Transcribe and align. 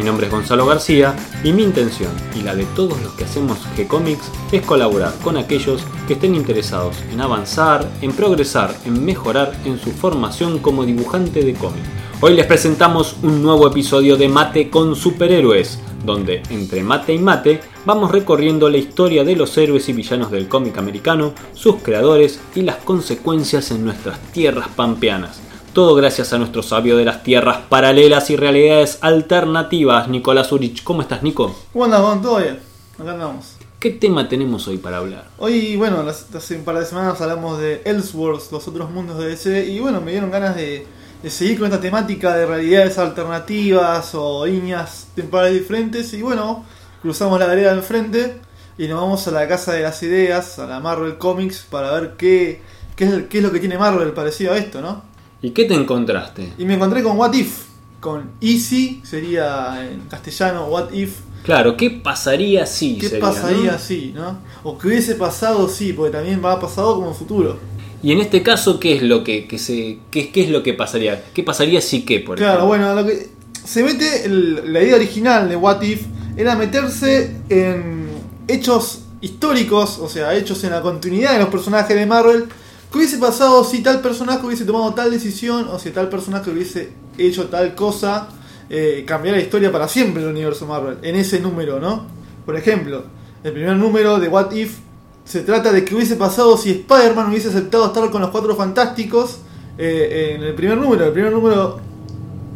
Mi 0.00 0.06
nombre 0.06 0.28
es 0.28 0.32
Gonzalo 0.32 0.64
García 0.64 1.14
y 1.44 1.52
mi 1.52 1.62
intención 1.62 2.10
y 2.34 2.40
la 2.40 2.54
de 2.54 2.64
todos 2.74 2.98
los 3.02 3.12
que 3.12 3.24
hacemos 3.24 3.58
G-Comics 3.76 4.30
es 4.50 4.62
colaborar 4.62 5.12
con 5.22 5.36
aquellos 5.36 5.82
que 6.08 6.14
estén 6.14 6.34
interesados 6.34 6.96
en 7.12 7.20
avanzar, 7.20 7.86
en 8.00 8.12
progresar, 8.12 8.74
en 8.86 9.04
mejorar 9.04 9.52
en 9.66 9.78
su 9.78 9.90
formación 9.90 10.60
como 10.60 10.86
dibujante 10.86 11.44
de 11.44 11.52
cómic. 11.52 11.82
Hoy 12.22 12.32
les 12.32 12.46
presentamos 12.46 13.16
un 13.22 13.42
nuevo 13.42 13.66
episodio 13.66 14.16
de 14.16 14.30
Mate 14.30 14.70
con 14.70 14.96
Superhéroes, 14.96 15.78
donde 16.06 16.42
entre 16.48 16.82
mate 16.82 17.12
y 17.12 17.18
mate 17.18 17.60
vamos 17.84 18.10
recorriendo 18.10 18.70
la 18.70 18.78
historia 18.78 19.22
de 19.22 19.36
los 19.36 19.58
héroes 19.58 19.86
y 19.90 19.92
villanos 19.92 20.30
del 20.30 20.48
cómic 20.48 20.78
americano, 20.78 21.34
sus 21.52 21.76
creadores 21.82 22.40
y 22.54 22.62
las 22.62 22.76
consecuencias 22.76 23.70
en 23.70 23.84
nuestras 23.84 24.18
tierras 24.32 24.68
pampeanas. 24.68 25.42
Todo 25.72 25.94
gracias 25.94 26.32
a 26.32 26.38
nuestro 26.38 26.64
sabio 26.64 26.96
de 26.96 27.04
las 27.04 27.22
tierras 27.22 27.58
paralelas 27.68 28.28
y 28.30 28.36
realidades 28.36 28.98
alternativas, 29.02 30.08
Nicolás 30.08 30.50
Urich. 30.50 30.82
¿Cómo 30.82 31.00
estás, 31.00 31.22
Nico? 31.22 31.54
¿Cómo 31.72 31.84
andas, 31.84 32.00
Juan? 32.00 32.22
¿Todo 32.22 32.38
bien? 32.38 32.58
Acá 32.98 33.12
andamos. 33.12 33.54
¿Qué 33.78 33.90
tema 33.90 34.28
tenemos 34.28 34.66
hoy 34.66 34.78
para 34.78 34.96
hablar? 34.96 35.28
Hoy, 35.38 35.76
bueno, 35.76 36.04
hace 36.08 36.56
un 36.56 36.64
par 36.64 36.76
de 36.76 36.84
semanas 36.84 37.20
hablamos 37.20 37.60
de 37.60 37.82
Elseworlds, 37.84 38.50
los 38.50 38.66
otros 38.66 38.90
mundos 38.90 39.18
de 39.18 39.28
DC, 39.28 39.66
y 39.66 39.78
bueno, 39.78 40.00
me 40.00 40.10
dieron 40.10 40.32
ganas 40.32 40.56
de, 40.56 40.88
de 41.22 41.30
seguir 41.30 41.60
con 41.60 41.68
esta 41.68 41.80
temática 41.80 42.34
de 42.34 42.46
realidades 42.46 42.98
alternativas 42.98 44.12
o 44.14 44.44
líneas 44.46 45.06
temporales 45.14 45.54
diferentes, 45.54 46.12
y 46.14 46.22
bueno, 46.22 46.64
cruzamos 47.00 47.38
la 47.38 47.46
vereda 47.46 47.72
enfrente 47.74 48.40
y 48.76 48.88
nos 48.88 49.00
vamos 49.00 49.28
a 49.28 49.30
la 49.30 49.46
casa 49.46 49.72
de 49.72 49.82
las 49.82 50.02
ideas, 50.02 50.58
a 50.58 50.66
la 50.66 50.80
Marvel 50.80 51.16
Comics, 51.16 51.64
para 51.70 51.92
ver 51.92 52.16
qué, 52.18 52.60
qué, 52.96 53.04
es, 53.04 53.22
qué 53.28 53.38
es 53.38 53.44
lo 53.44 53.52
que 53.52 53.60
tiene 53.60 53.78
Marvel 53.78 54.10
parecido 54.12 54.52
a 54.52 54.58
esto, 54.58 54.80
¿no? 54.82 55.09
¿Y 55.42 55.50
qué 55.50 55.64
te 55.64 55.74
encontraste? 55.74 56.52
Y 56.58 56.64
me 56.64 56.74
encontré 56.74 57.02
con 57.02 57.16
What 57.18 57.32
If, 57.34 57.64
con 58.00 58.30
Easy, 58.40 59.00
sería 59.04 59.88
en 59.90 60.00
castellano 60.08 60.66
What 60.66 60.92
If. 60.92 61.16
Claro, 61.44 61.76
¿qué 61.76 61.90
pasaría 61.90 62.66
si? 62.66 62.98
¿Qué 62.98 63.08
sería, 63.08 63.20
pasaría 63.26 63.72
¿no? 63.72 63.78
si, 63.78 64.12
no? 64.14 64.38
O 64.62 64.76
qué 64.76 64.88
hubiese 64.88 65.14
pasado 65.14 65.68
si, 65.68 65.92
porque 65.94 66.12
también 66.12 66.42
va 66.44 66.60
pasado 66.60 66.94
como 66.96 67.14
futuro. 67.14 67.58
Y 68.02 68.12
en 68.12 68.20
este 68.20 68.42
caso, 68.42 68.78
¿qué 68.80 68.96
es 68.96 69.02
lo 69.02 69.24
que, 69.24 69.46
que 69.46 69.58
se, 69.58 69.98
qué, 70.10 70.30
qué 70.30 70.42
es 70.44 70.50
lo 70.50 70.62
que 70.62 70.74
pasaría? 70.74 71.22
¿Qué 71.34 71.42
pasaría 71.42 71.80
si 71.80 72.02
qué, 72.04 72.20
por 72.20 72.36
Claro, 72.36 72.64
ejemplo? 72.66 72.66
bueno, 72.68 72.94
lo 72.94 73.06
que 73.06 73.28
se 73.64 73.82
mete 73.82 74.24
el- 74.26 74.72
la 74.72 74.82
idea 74.82 74.96
original 74.96 75.48
de 75.48 75.56
What 75.56 75.82
If 75.82 76.02
era 76.36 76.56
meterse 76.56 77.36
en 77.48 78.08
hechos 78.48 79.02
históricos, 79.22 79.98
o 79.98 80.08
sea, 80.08 80.34
hechos 80.34 80.62
en 80.64 80.70
la 80.70 80.80
continuidad 80.82 81.32
de 81.34 81.38
los 81.40 81.48
personajes 81.48 81.94
de 81.96 82.06
Marvel. 82.06 82.44
¿Qué 82.90 82.98
hubiese 82.98 83.18
pasado 83.18 83.62
si 83.62 83.82
tal 83.82 84.00
personaje 84.00 84.44
hubiese 84.44 84.64
tomado 84.64 84.92
tal 84.94 85.12
decisión 85.12 85.68
o 85.68 85.78
si 85.78 85.90
tal 85.90 86.08
personaje 86.08 86.50
hubiese 86.50 86.92
hecho 87.18 87.46
tal 87.46 87.76
cosa? 87.76 88.28
Eh, 88.68 89.04
cambiar 89.06 89.36
la 89.36 89.42
historia 89.42 89.70
para 89.70 89.86
siempre 89.86 90.22
del 90.22 90.32
universo 90.32 90.66
Marvel, 90.66 90.98
en 91.02 91.14
ese 91.14 91.38
número, 91.40 91.78
¿no? 91.78 92.06
Por 92.44 92.56
ejemplo, 92.56 93.04
el 93.44 93.52
primer 93.52 93.76
número 93.76 94.18
de 94.18 94.28
What 94.28 94.52
If 94.52 94.78
se 95.24 95.42
trata 95.42 95.70
de 95.70 95.84
que 95.84 95.94
hubiese 95.94 96.16
pasado 96.16 96.56
si 96.56 96.70
Spider-Man 96.70 97.28
hubiese 97.28 97.48
aceptado 97.48 97.86
estar 97.86 98.10
con 98.10 98.22
los 98.22 98.30
cuatro 98.30 98.56
fantásticos 98.56 99.38
eh, 99.78 100.34
en 100.34 100.42
el 100.42 100.54
primer 100.54 100.76
número. 100.76 101.06
El 101.06 101.12
primer 101.12 101.32
número 101.32 101.78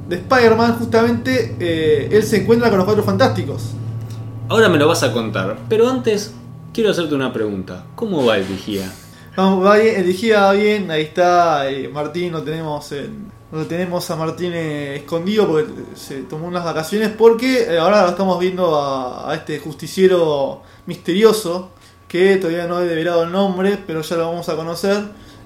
de 0.09 0.17
Spider-Man, 0.17 0.79
justamente, 0.79 1.57
eh, 1.61 2.09
él 2.11 2.25
se 2.25 2.43
encuentra 2.43 2.71
con 2.71 2.79
los 2.79 2.85
cuatro 2.85 3.05
fantásticos. 3.05 3.71
Ahora 4.49 4.69
me 4.69 4.79
lo 4.79 4.89
vas 4.89 5.05
a 5.05 5.13
contar, 5.13 5.59
pero 5.69 5.89
antes 5.89 6.33
quiero 6.73 6.91
hacerte 6.91 7.15
una 7.15 7.33
pregunta. 7.33 7.87
¿Cómo 7.95 8.25
va 8.25 8.37
el 8.37 8.45
vigía? 8.45 8.93
Vamos, 9.37 9.67
va 9.67 9.79
bien, 9.79 10.05
bien, 10.53 10.91
ahí 10.91 11.03
está 11.03 11.69
eh, 11.69 11.89
Martín, 11.89 12.33
lo 12.33 12.43
tenemos 12.43 12.91
en- 12.93 13.33
tenemos 13.69 14.09
a 14.11 14.17
Martín 14.17 14.53
eh, 14.55 14.97
escondido 14.97 15.47
porque 15.47 15.73
se 15.95 16.23
tomó 16.23 16.47
unas 16.49 16.65
vacaciones 16.65 17.11
porque 17.11 17.63
eh, 17.63 17.79
ahora 17.79 18.03
lo 18.03 18.09
estamos 18.11 18.39
viendo 18.41 18.81
a, 18.81 19.33
este 19.35 19.59
justiciero 19.59 20.63
misterioso 20.87 21.71
que 22.09 22.37
todavía 22.37 22.67
no 22.67 22.81
he 22.81 22.87
develado 22.87 23.25
el 23.25 23.33
nombre, 23.33 23.77
pero 23.87 24.03
ya 24.03 24.17
lo 24.17 24.27
vamos 24.27 24.49
a 24.49 24.55
conocer, 24.57 25.03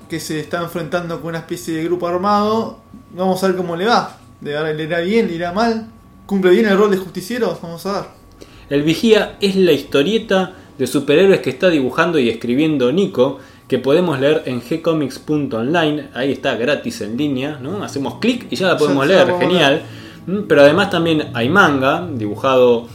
que 0.08 0.20
se 0.20 0.40
está 0.40 0.62
enfrentando 0.62 1.20
con 1.20 1.30
una 1.30 1.38
especie 1.38 1.74
de 1.74 1.84
grupo 1.84 2.06
armado. 2.08 2.78
Vamos 3.14 3.42
a 3.42 3.46
ver 3.48 3.56
cómo 3.56 3.74
le 3.74 3.86
va. 3.86 4.18
¿Le, 4.42 4.74
le 4.74 4.82
irá 4.84 5.00
bien? 5.00 5.28
¿Le 5.28 5.34
irá 5.34 5.52
mal? 5.52 5.88
¿Cumple 6.26 6.50
bien 6.50 6.66
el 6.66 6.76
rol 6.76 6.90
de 6.90 6.98
justiciero? 6.98 7.58
Vamos 7.62 7.86
a 7.86 7.92
ver. 7.92 8.04
El 8.68 8.82
vigía 8.82 9.36
es 9.40 9.56
la 9.56 9.72
historieta 9.72 10.54
de 10.76 10.86
superhéroes 10.86 11.40
que 11.40 11.50
está 11.50 11.70
dibujando 11.70 12.18
y 12.18 12.28
escribiendo 12.28 12.92
Nico, 12.92 13.38
que 13.68 13.78
podemos 13.78 14.18
leer 14.18 14.42
en 14.46 14.60
gcomics.online, 14.60 16.08
ahí 16.14 16.32
está 16.32 16.54
gratis 16.56 17.00
en 17.02 17.16
línea, 17.16 17.58
¿no? 17.62 17.82
Hacemos 17.84 18.14
clic 18.14 18.46
y 18.50 18.56
ya 18.56 18.68
la 18.68 18.78
podemos 18.78 19.06
Ya- 19.06 19.24
leer, 19.24 19.38
genial. 19.38 19.82
Mm, 20.26 20.40
Pero 20.48 20.62
además 20.62 20.90
también 20.90 21.28
hay 21.34 21.48
manga, 21.48 22.06
dibujado 22.12 22.86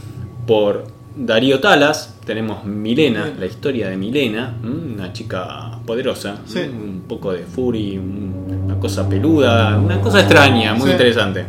por 0.46 0.86
Darío 1.16 1.60
Talas, 1.60 2.16
tenemos 2.26 2.64
Milena, 2.66 3.26
Bien. 3.26 3.40
la 3.40 3.46
historia 3.46 3.90
de 3.90 3.98
Milena, 3.98 4.56
mm, 4.62 4.94
una 4.96 5.14
chica 5.14 5.80
poderosa, 5.86 6.38
Sí. 6.46 6.60
mm, 6.60 6.84
un 6.84 7.02
poco 7.08 7.32
de 7.34 7.44
fury, 7.44 7.98
un- 7.98 8.62
una 8.66 8.80
cosa 8.80 9.08
peluda, 9.08 9.78
una 9.78 10.00
cosa 10.02 10.20
extraña, 10.22 10.74
muy 10.74 10.88
Sí. 10.88 10.92
interesante. 10.94 11.46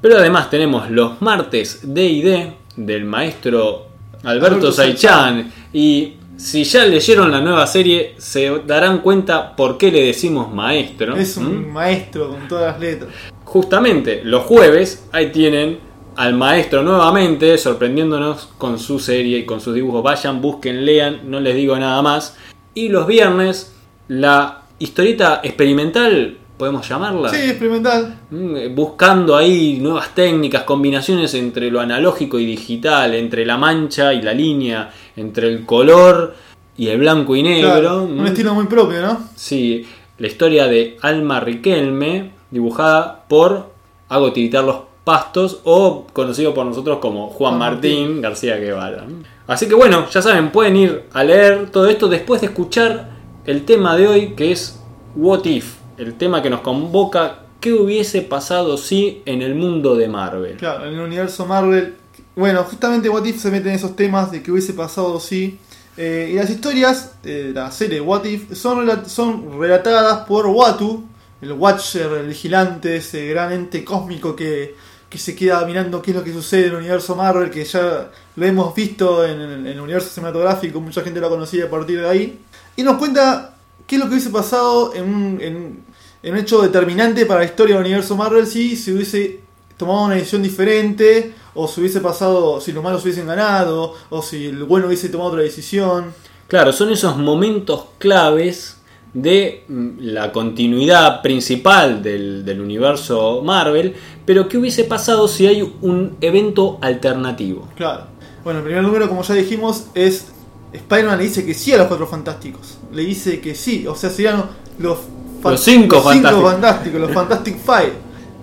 Pero 0.00 0.18
además 0.18 0.48
tenemos 0.50 0.88
los 0.90 1.20
martes 1.20 1.80
D&D 1.82 2.52
del 2.76 3.04
maestro 3.04 3.86
Alberto 4.24 4.46
Alberto 4.56 4.72
Saichan 4.72 5.50
y 5.72 6.14
si 6.38 6.62
ya 6.62 6.86
leyeron 6.86 7.32
la 7.32 7.40
nueva 7.40 7.66
serie 7.66 8.14
se 8.18 8.62
darán 8.64 9.00
cuenta 9.00 9.56
por 9.56 9.76
qué 9.76 9.90
le 9.90 10.06
decimos 10.06 10.52
maestro. 10.54 11.16
Es 11.16 11.36
un 11.36 11.68
¿Mm? 11.68 11.72
maestro 11.72 12.30
con 12.30 12.46
todas 12.46 12.72
las 12.72 12.80
letras. 12.80 13.10
Justamente 13.44 14.22
los 14.24 14.44
jueves 14.44 15.08
ahí 15.10 15.32
tienen 15.32 15.80
al 16.14 16.34
maestro 16.34 16.82
nuevamente 16.82 17.58
sorprendiéndonos 17.58 18.50
con 18.56 18.78
su 18.78 19.00
serie 19.00 19.38
y 19.38 19.46
con 19.46 19.60
sus 19.60 19.74
dibujos. 19.74 20.02
Vayan, 20.02 20.40
busquen, 20.40 20.84
lean, 20.84 21.22
no 21.24 21.40
les 21.40 21.56
digo 21.56 21.76
nada 21.76 22.00
más. 22.02 22.36
Y 22.72 22.88
los 22.88 23.08
viernes 23.08 23.74
la 24.06 24.62
historieta 24.78 25.40
experimental, 25.42 26.38
podemos 26.58 26.86
llamarla. 26.88 27.30
Sí, 27.30 27.36
experimental. 27.36 28.18
Mm, 28.30 28.74
buscando 28.74 29.36
ahí 29.36 29.78
nuevas 29.80 30.14
técnicas, 30.14 30.64
combinaciones 30.64 31.32
entre 31.34 31.70
lo 31.70 31.80
analógico 31.80 32.38
y 32.38 32.44
digital, 32.44 33.14
entre 33.14 33.46
la 33.46 33.56
mancha 33.56 34.12
y 34.12 34.20
la 34.20 34.34
línea, 34.34 34.90
entre 35.16 35.48
el 35.48 35.64
color 35.64 36.34
y 36.76 36.88
el 36.88 36.98
blanco 36.98 37.34
y 37.36 37.42
negro. 37.42 37.70
Claro, 37.70 38.02
un 38.04 38.22
Mm, 38.22 38.26
estilo 38.26 38.54
muy 38.54 38.66
propio, 38.66 39.00
¿no? 39.00 39.20
Sí, 39.36 39.86
la 40.18 40.26
historia 40.26 40.66
de 40.66 40.96
Alma 41.00 41.40
Riquelme, 41.40 42.32
dibujada 42.50 43.24
por 43.28 43.70
Hago 44.08 44.32
Tiritar 44.32 44.64
los 44.64 44.76
Pastos, 45.04 45.60
o 45.64 46.06
conocido 46.12 46.52
por 46.52 46.66
nosotros 46.66 46.98
como 46.98 47.28
Juan 47.28 47.56
Juan 47.56 47.58
Martín, 47.58 48.20
García 48.20 48.56
Guevara. 48.56 49.06
Así 49.46 49.66
que 49.66 49.74
bueno, 49.74 50.06
ya 50.10 50.20
saben, 50.20 50.50
pueden 50.50 50.76
ir 50.76 51.04
a 51.14 51.24
leer 51.24 51.70
todo 51.70 51.86
esto 51.88 52.08
después 52.08 52.42
de 52.42 52.48
escuchar 52.48 53.08
el 53.46 53.64
tema 53.64 53.96
de 53.96 54.06
hoy, 54.06 54.34
que 54.36 54.52
es 54.52 54.78
What 55.16 55.46
If, 55.46 55.76
el 55.98 56.14
tema 56.14 56.42
que 56.42 56.50
nos 56.50 56.60
convoca, 56.60 57.40
¿qué 57.60 57.72
hubiese 57.72 58.22
pasado 58.22 58.76
si 58.76 59.22
en 59.26 59.42
el 59.42 59.54
mundo 59.54 59.96
de 59.96 60.08
Marvel? 60.08 60.56
Claro, 60.56 60.86
en 60.86 60.94
el 60.94 61.00
universo 61.00 61.44
Marvel. 61.46 61.96
Bueno, 62.36 62.62
justamente 62.64 63.08
What 63.08 63.24
If 63.24 63.40
se 63.40 63.50
mete 63.50 63.68
en 63.68 63.74
esos 63.74 63.96
temas 63.96 64.30
de 64.30 64.42
que 64.42 64.52
hubiese 64.52 64.72
pasado 64.74 65.18
si. 65.20 65.58
eh, 65.96 66.30
y 66.32 66.36
las 66.36 66.48
historias 66.50 67.14
de 67.22 67.52
la 67.52 67.70
serie 67.72 68.00
What 68.00 68.24
If 68.24 68.52
son, 68.54 68.86
rela- 68.86 69.04
son 69.04 69.58
relatadas 69.58 70.26
por 70.26 70.46
Watu, 70.46 71.04
el 71.42 71.52
Watcher, 71.52 72.12
el 72.12 72.28
vigilante, 72.28 72.96
ese 72.96 73.26
gran 73.28 73.50
ente 73.52 73.84
cósmico 73.84 74.36
que, 74.36 74.76
que 75.08 75.18
se 75.18 75.34
queda 75.34 75.64
mirando 75.66 76.00
qué 76.00 76.12
es 76.12 76.16
lo 76.16 76.22
que 76.22 76.32
sucede 76.32 76.66
en 76.66 76.72
el 76.74 76.76
universo 76.76 77.16
Marvel, 77.16 77.50
que 77.50 77.64
ya 77.64 78.10
lo 78.36 78.46
hemos 78.46 78.72
visto 78.74 79.24
en, 79.26 79.40
el- 79.66 79.80
universo 79.80 80.08
cinematográfico, 80.10 80.80
mucha 80.80 81.00
gente 81.02 81.18
lo 81.18 81.28
conocía 81.28 81.64
a 81.64 81.68
partir 81.70 82.00
de 82.00 82.08
ahí. 82.08 82.38
Y 82.76 82.82
nos 82.84 82.98
cuenta 82.98 83.56
qué 83.86 83.96
es 83.96 84.00
lo 84.00 84.06
que 84.06 84.12
hubiese 84.14 84.30
pasado 84.30 84.94
en- 84.94 85.38
en 85.42 85.84
un 86.22 86.36
hecho 86.36 86.62
determinante 86.62 87.26
para 87.26 87.40
la 87.40 87.46
historia 87.46 87.76
del 87.76 87.84
universo 87.84 88.16
Marvel 88.16 88.46
si 88.46 88.76
se 88.76 88.92
hubiese 88.92 89.40
tomado 89.76 90.06
una 90.06 90.16
decisión 90.16 90.42
diferente, 90.42 91.32
o 91.54 91.68
si 91.68 91.80
hubiese 91.80 92.00
pasado, 92.00 92.60
si 92.60 92.72
los 92.72 92.82
malos 92.82 93.02
hubiesen 93.04 93.26
ganado, 93.26 93.94
o 94.10 94.22
si 94.22 94.46
el 94.46 94.64
bueno 94.64 94.88
hubiese 94.88 95.08
tomado 95.08 95.30
otra 95.30 95.42
decisión. 95.42 96.12
Claro, 96.48 96.72
son 96.72 96.90
esos 96.90 97.16
momentos 97.16 97.84
claves 97.98 98.78
de 99.14 99.64
mm, 99.68 99.88
la 100.00 100.32
continuidad 100.32 101.22
principal 101.22 102.02
del, 102.02 102.44
del 102.44 102.60
universo 102.60 103.40
Marvel, 103.44 103.94
pero 104.26 104.48
¿qué 104.48 104.58
hubiese 104.58 104.84
pasado 104.84 105.28
si 105.28 105.46
hay 105.46 105.62
un 105.62 106.16
evento 106.20 106.78
alternativo? 106.80 107.68
Claro. 107.76 108.06
Bueno, 108.42 108.60
el 108.60 108.64
primer 108.64 108.82
número, 108.82 109.08
como 109.08 109.22
ya 109.22 109.34
dijimos, 109.34 109.86
es 109.94 110.26
Spider-Man 110.72 111.18
le 111.18 111.24
dice 111.24 111.46
que 111.46 111.54
sí 111.54 111.72
a 111.72 111.78
los 111.78 111.86
cuatro 111.86 112.06
fantásticos. 112.06 112.78
Le 112.92 113.02
dice 113.02 113.40
que 113.40 113.54
sí, 113.54 113.86
o 113.86 113.94
sea, 113.94 114.10
serían 114.10 114.44
los, 114.78 114.98
Los 115.42 115.60
cinco 115.60 116.02
fantásticos. 116.02 116.52
fantásticos, 116.52 117.00
los 117.00 117.12
Fantastic 117.12 117.58
Five. 117.58 117.92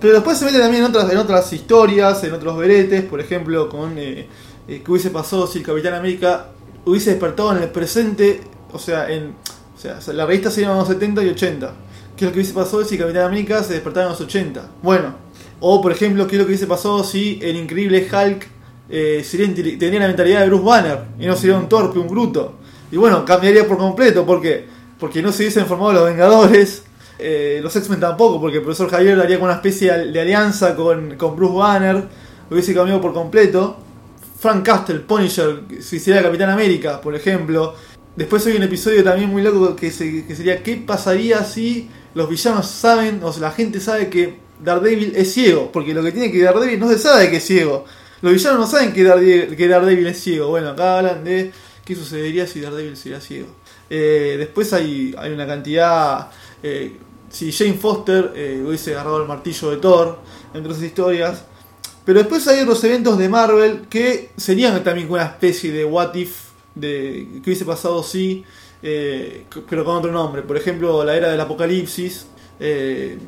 Pero 0.00 0.14
después 0.14 0.38
se 0.38 0.44
mete 0.44 0.58
también 0.58 0.84
en 0.84 0.90
otras, 0.90 1.10
en 1.10 1.18
otras 1.18 1.52
historias, 1.52 2.22
en 2.24 2.32
otros 2.32 2.56
veretes, 2.56 3.02
por 3.02 3.20
ejemplo, 3.20 3.68
con 3.68 3.98
eh, 3.98 4.28
eh, 4.68 4.82
qué 4.84 4.90
hubiese 4.90 5.10
pasado 5.10 5.46
si 5.46 5.58
el 5.58 5.64
Capitán 5.64 5.94
América 5.94 6.48
hubiese 6.84 7.10
despertado 7.10 7.56
en 7.56 7.62
el 7.62 7.70
presente, 7.70 8.42
o 8.72 8.78
sea, 8.78 9.10
en 9.10 9.34
o 9.76 9.78
sea, 9.78 10.00
la 10.14 10.24
revista 10.24 10.50
sería 10.50 10.70
en 10.70 10.78
los 10.78 10.88
70 10.88 11.22
y 11.22 11.28
80. 11.28 11.72
¿Qué 12.16 12.24
es 12.24 12.30
lo 12.30 12.32
que 12.32 12.38
hubiese 12.38 12.54
pasado 12.54 12.82
si 12.82 12.96
Capitán 12.96 13.24
América 13.24 13.62
se 13.62 13.74
despertara 13.74 14.06
en 14.06 14.12
los 14.12 14.20
80? 14.22 14.70
Bueno, 14.82 15.14
o 15.60 15.82
por 15.82 15.92
ejemplo, 15.92 16.26
¿qué 16.26 16.36
es 16.36 16.40
lo 16.40 16.46
que 16.46 16.52
hubiese 16.52 16.66
pasado 16.66 17.04
si 17.04 17.38
el 17.42 17.56
increíble 17.56 18.08
Hulk 18.10 18.46
eh, 18.88 19.22
sería 19.22 19.54
tenía 19.78 20.00
la 20.00 20.06
mentalidad 20.06 20.40
de 20.40 20.46
Bruce 20.46 20.64
Banner 20.64 21.00
y 21.18 21.26
no 21.26 21.36
sería 21.36 21.58
un 21.58 21.68
torpe, 21.68 21.98
un 21.98 22.08
bruto? 22.08 22.54
Y 22.90 22.96
bueno, 22.96 23.22
cambiaría 23.26 23.68
por 23.68 23.76
completo, 23.76 24.24
¿por 24.24 24.40
qué? 24.40 24.66
Porque 24.98 25.20
no 25.20 25.30
se 25.30 25.42
hubiesen 25.42 25.66
formado 25.66 25.92
los 25.92 26.04
Vengadores, 26.06 26.84
eh, 27.18 27.60
los 27.62 27.74
X-Men 27.74 28.00
tampoco, 28.00 28.40
porque 28.40 28.58
el 28.58 28.62
profesor 28.62 28.90
Javier 28.90 29.18
haría 29.18 29.36
como 29.36 29.46
una 29.46 29.54
especie 29.54 29.92
de 29.92 30.20
alianza 30.20 30.76
con, 30.76 31.16
con 31.16 31.34
Bruce 31.36 31.54
Banner, 31.54 32.04
hubiese 32.50 32.74
cambiado 32.74 33.00
por 33.00 33.12
completo. 33.12 33.78
Frank 34.38 34.64
Castle, 34.64 35.00
Punisher, 35.00 35.62
si 35.80 35.98
sería 35.98 36.22
Capitán 36.22 36.50
América, 36.50 37.00
por 37.00 37.14
ejemplo. 37.14 37.74
Después 38.14 38.46
hay 38.46 38.56
un 38.56 38.62
episodio 38.62 39.02
también 39.02 39.30
muy 39.30 39.42
loco 39.42 39.74
que 39.74 39.90
sería 39.90 40.62
¿qué 40.62 40.76
pasaría 40.76 41.42
si 41.44 41.88
los 42.14 42.28
villanos 42.28 42.66
saben, 42.66 43.22
o 43.22 43.32
sea, 43.32 43.42
la 43.42 43.50
gente 43.50 43.80
sabe 43.80 44.08
que 44.08 44.38
Daredevil 44.62 45.14
es 45.16 45.32
ciego? 45.32 45.70
Porque 45.72 45.94
lo 45.94 46.02
que 46.02 46.12
tiene 46.12 46.30
que 46.30 46.42
Daredevil 46.42 46.78
no 46.78 46.88
se 46.88 46.98
sabe 46.98 47.30
que 47.30 47.38
es 47.38 47.44
ciego. 47.44 47.84
Los 48.22 48.32
villanos 48.32 48.60
no 48.60 48.66
saben 48.66 48.92
que 48.92 49.04
Daredevil, 49.04 49.56
que 49.56 49.68
Daredevil 49.68 50.06
es 50.06 50.20
ciego. 50.20 50.48
Bueno, 50.48 50.70
acá 50.70 50.98
hablan 50.98 51.24
de 51.24 51.50
qué 51.84 51.94
sucedería 51.94 52.46
si 52.46 52.60
Daredevil 52.60 52.96
sería 52.96 53.20
ciego. 53.20 53.48
Eh, 53.88 54.36
después 54.38 54.72
hay, 54.74 55.14
hay 55.18 55.32
una 55.32 55.46
cantidad... 55.46 56.30
eh, 56.62 56.92
si 57.30 57.52
Jane 57.52 57.74
Foster 57.74 58.32
eh, 58.34 58.62
hubiese 58.66 58.92
agarrado 58.94 59.22
el 59.22 59.28
martillo 59.28 59.70
de 59.70 59.76
Thor, 59.78 60.18
entre 60.54 60.70
otras 60.70 60.82
historias. 60.82 61.44
Pero 62.04 62.20
después 62.20 62.46
hay 62.46 62.60
otros 62.60 62.82
eventos 62.84 63.18
de 63.18 63.28
Marvel 63.28 63.86
que 63.88 64.30
serían 64.36 64.82
también 64.84 65.10
una 65.10 65.24
especie 65.24 65.72
de 65.72 65.84
what 65.84 66.14
if, 66.14 66.36
de 66.74 67.28
que 67.42 67.50
hubiese 67.50 67.64
pasado 67.64 68.02
si, 68.02 68.44
eh, 68.82 69.44
pero 69.68 69.84
con 69.84 69.96
otro 69.96 70.12
nombre. 70.12 70.42
Por 70.42 70.56
ejemplo, 70.56 71.02
la 71.02 71.16
era 71.16 71.28
del 71.28 71.40
apocalipsis, 71.40 72.26
eh, 72.58 73.18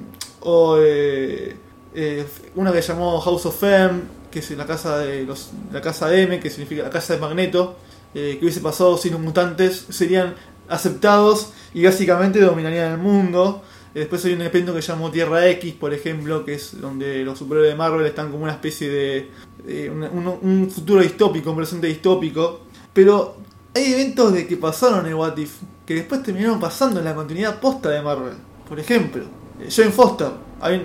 o 0.40 0.78
eh, 0.80 1.56
eh, 1.94 2.26
una 2.54 2.72
que 2.72 2.80
llamó 2.80 3.20
House 3.20 3.46
of 3.46 3.62
M, 3.62 4.02
que 4.30 4.38
es 4.38 4.50
la 4.52 4.66
casa 4.66 4.98
de 4.98 5.26
la 5.72 5.80
casa 5.80 6.14
M, 6.14 6.38
que 6.40 6.50
significa 6.50 6.82
la 6.82 6.90
casa 6.90 7.14
de 7.14 7.20
Magneto, 7.20 7.76
que 8.12 8.38
hubiese 8.40 8.60
pasado 8.60 8.96
si 8.96 9.10
los 9.10 9.20
mutantes 9.20 9.86
serían 9.90 10.34
aceptados 10.68 11.52
y 11.72 11.84
básicamente 11.84 12.40
dominarían 12.40 12.92
el 12.92 12.98
mundo. 12.98 13.62
Después 13.94 14.24
hay 14.24 14.34
un 14.34 14.42
evento 14.42 14.74
que 14.74 14.80
llamó 14.80 15.10
Tierra 15.10 15.46
X, 15.48 15.74
por 15.74 15.94
ejemplo, 15.94 16.44
que 16.44 16.54
es 16.54 16.80
donde 16.80 17.24
los 17.24 17.38
superhéroes 17.38 17.72
de 17.72 17.76
Marvel 17.76 18.06
están 18.06 18.30
como 18.30 18.44
una 18.44 18.52
especie 18.52 18.88
de. 18.88 19.90
un, 19.90 20.70
futuro 20.70 21.00
distópico, 21.00 21.50
un 21.50 21.56
presente 21.56 21.86
distópico. 21.86 22.60
Pero 22.92 23.36
hay 23.74 23.92
eventos 23.92 24.32
de 24.32 24.46
que 24.46 24.56
pasaron 24.56 25.06
en 25.06 25.14
What 25.14 25.36
If, 25.36 25.56
que 25.86 25.94
después 25.94 26.22
terminaron 26.22 26.60
pasando 26.60 26.98
en 26.98 27.04
la 27.04 27.14
continuidad 27.14 27.60
posta 27.60 27.90
de 27.90 28.02
Marvel. 28.02 28.34
Por 28.68 28.78
ejemplo, 28.78 29.24
Jane 29.68 29.90
Foster, 29.90 30.28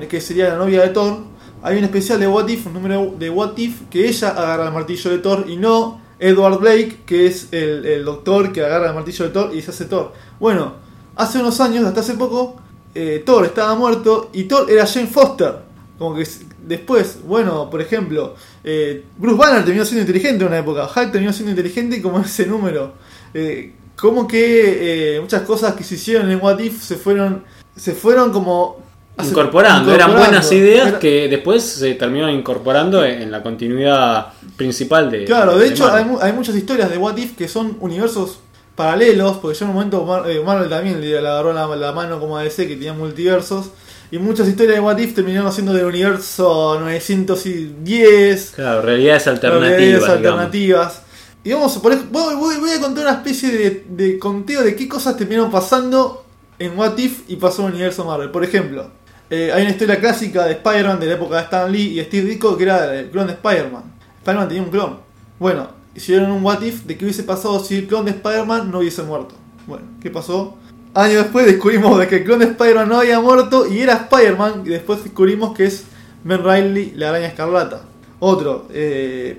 que 0.10 0.22
sería 0.22 0.50
la 0.50 0.58
novia 0.58 0.82
de 0.82 0.90
Thor. 0.90 1.18
Hay 1.62 1.78
un 1.78 1.84
especial 1.84 2.20
de 2.20 2.28
What 2.28 2.48
If, 2.48 2.68
un 2.68 2.74
número 2.74 3.14
de 3.18 3.30
What 3.30 3.58
If, 3.58 3.90
que 3.90 4.08
ella 4.08 4.30
agarra 4.30 4.68
el 4.68 4.74
martillo 4.74 5.12
de 5.12 5.20
Thor 5.20 5.46
y 5.48 5.56
no 5.58 6.02
Edward 6.20 6.60
Blake, 6.60 7.00
que 7.06 7.26
es 7.28 7.50
el, 7.52 7.86
el 7.86 8.06
doctor 8.06 8.52
que 8.52 8.64
agarra 8.64 8.90
el 8.90 8.96
martillo 8.96 9.26
de 9.26 9.32
Thor 9.32 9.56
y 9.56 9.62
se 9.62 9.72
hace 9.72 9.86
Thor. 9.86 10.14
Bueno, 10.40 10.74
hace 11.16 11.40
unos 11.40 11.60
años, 11.62 11.86
hasta 11.86 12.02
hace 12.02 12.14
poco, 12.16 12.58
eh, 12.96 13.24
Thor 13.26 13.46
estaba 13.46 13.76
muerto 13.76 14.30
y 14.34 14.44
Thor 14.44 14.70
era 14.70 14.86
Jane 14.86 15.08
Foster. 15.08 15.56
Como 15.98 16.16
que 16.16 16.28
después, 16.66 17.20
bueno, 17.26 17.70
por 17.70 17.82
ejemplo, 17.82 18.36
eh, 18.64 19.04
Bruce 19.18 19.38
Banner 19.38 19.64
terminó 19.64 19.86
siendo 19.86 20.02
inteligente 20.02 20.44
en 20.44 20.48
una 20.48 20.58
época, 20.60 20.84
Hulk 20.94 21.12
terminó 21.12 21.32
siendo 21.32 21.52
inteligente 21.52 22.02
como 22.02 22.20
ese 22.26 22.46
número. 22.46 22.94
Eh, 23.34 23.74
como 23.96 24.28
que 24.28 25.20
muchas 25.22 25.44
cosas 25.44 25.76
que 25.76 25.84
se 25.84 25.96
hicieron 25.96 26.30
en 26.32 26.42
What 26.42 26.60
If 26.60 26.82
se 26.84 26.96
fueron, 26.98 27.44
se 27.76 27.94
fueron 27.94 28.32
como 28.32 28.82
Incorporando, 29.24 29.94
eran 29.94 30.16
buenas 30.16 30.52
ideas 30.52 30.88
Era- 30.88 31.00
que 31.00 31.28
después 31.30 31.62
se 31.62 31.94
terminaron 31.94 32.34
incorporando 32.34 33.06
en 33.06 33.30
la 33.30 33.44
continuidad 33.44 34.34
principal 34.58 35.12
de. 35.12 35.26
Claro, 35.26 35.56
de 35.60 35.68
hecho 35.68 35.88
hay, 35.92 36.04
mu- 36.04 36.18
hay 36.20 36.34
muchas 36.34 36.56
historias 36.56 36.90
de 36.90 36.98
What 36.98 37.16
If 37.18 37.38
que 37.38 37.48
son 37.48 37.78
universos 37.80 38.40
paralelos, 38.76 39.38
porque 39.38 39.58
ya 39.58 39.66
en 39.66 39.70
un 39.70 39.76
momento 39.76 40.26
eh, 40.28 40.42
Marvel 40.46 40.70
también 40.70 41.00
le, 41.02 41.18
agarró 41.18 41.54
la, 41.54 41.68
la 41.76 41.92
mano 41.92 42.20
como 42.20 42.38
a 42.38 42.44
DC 42.44 42.68
que 42.68 42.76
tenía 42.76 42.94
multiversos, 42.94 43.70
y 44.12 44.18
muchas 44.20 44.48
historias 44.48 44.76
de 44.76 44.82
What 44.82 44.98
If 45.00 45.16
terminaron 45.16 45.52
siendo 45.52 45.74
del 45.74 45.86
universo 45.86 46.78
910, 46.80 48.52
Claro, 48.56 48.82
realidades 48.82 49.28
alternativas. 49.28 49.70
realidades 49.80 50.02
digamos. 50.02 50.18
alternativas. 50.18 51.02
Y 51.44 51.52
vamos 51.52 51.82
voy- 51.82 52.58
voy 52.60 52.72
a 52.72 52.80
contar 52.80 53.04
una 53.06 53.14
especie 53.16 53.52
de, 53.52 53.86
de 53.90 54.20
conteo 54.20 54.62
de 54.64 54.76
qué 54.76 54.88
cosas 54.88 55.18
terminaron 55.18 55.52
pasando 55.52 56.24
en 56.60 56.78
What 56.78 56.98
If 56.98 57.22
y 57.28 57.36
pasó 57.36 57.64
en 57.64 57.70
el 57.70 57.74
universo 57.76 58.06
Marvel. 58.06 58.30
Por 58.32 58.44
ejemplo, 58.44 58.90
eh, 59.30 59.52
hay 59.54 59.64
una 59.64 59.72
historia 59.72 60.00
clásica 60.00 60.46
de 60.46 60.54
Spider-Man 60.54 61.00
de 61.00 61.08
la 61.08 61.14
época 61.16 61.38
de 61.38 61.42
Stan 61.44 61.72
Lee 61.72 62.00
y 62.00 62.04
Steve 62.04 62.30
Ditko 62.30 62.56
que 62.56 62.64
era 62.64 62.96
el 62.98 63.10
clon 63.10 63.28
de 63.28 63.34
Spider-Man. 63.34 63.84
Spider-Man 64.20 64.48
tenía 64.48 64.64
un 64.64 64.70
clon. 64.70 65.00
Bueno, 65.40 65.68
hicieron 65.96 66.32
un 66.32 66.44
What 66.44 66.62
If 66.62 66.84
de 66.84 66.98
qué 66.98 67.06
hubiese 67.06 67.24
pasado 67.24 67.64
si 67.64 67.76
el 67.76 67.88
clon 67.88 68.06
de 68.06 68.12
Spider-Man 68.12 68.72
no 68.72 68.80
hubiese 68.80 69.04
muerto. 69.04 69.36
Bueno, 69.68 69.86
¿qué 70.02 70.10
pasó? 70.10 70.58
Años 70.94 71.24
después 71.24 71.46
descubrimos 71.46 71.98
de 72.00 72.08
que 72.08 72.18
el 72.18 72.24
clon 72.24 72.40
de 72.40 72.46
Spider-Man 72.46 72.90
no 72.90 73.00
había 73.00 73.20
muerto 73.20 73.68
y 73.72 73.80
era 73.80 73.94
Spider-Man 73.94 74.64
y 74.66 74.70
después 74.70 75.04
descubrimos 75.04 75.56
que 75.56 75.66
es 75.66 75.86
Ben 76.24 76.44
Riley, 76.44 76.94
la 76.96 77.10
araña 77.10 77.28
escarlata. 77.28 77.86
Otro, 78.20 78.68
eh, 78.72 79.38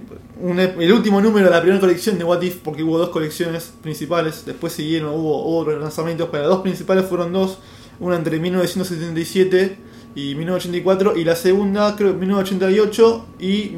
el 0.79 0.93
último 0.93 1.21
número 1.21 1.47
de 1.47 1.53
la 1.53 1.61
primera 1.63 1.81
colección 1.81 2.19
de 2.19 2.25
What 2.25 2.43
If, 2.43 2.57
porque 2.57 2.83
hubo 2.83 2.99
dos 2.99 3.09
colecciones 3.09 3.73
principales, 3.83 4.45
después 4.45 4.75
siguieron, 4.75 5.15
hubo 5.15 5.57
otros 5.57 5.81
lanzamientos, 5.81 6.29
pero 6.31 6.43
las 6.43 6.51
dos 6.51 6.61
principales 6.61 7.07
fueron 7.07 7.33
dos, 7.33 7.61
una 7.99 8.17
entre 8.17 8.39
1977 8.39 9.79
y 10.15 10.35
1984, 10.35 11.17
y 11.17 11.25
la 11.25 11.35
segunda 11.35 11.97
creo 11.97 12.13
1988 12.13 13.27
y 13.39 13.71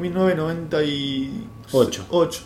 1998. 1.71 2.05
Ocho. 2.11 2.41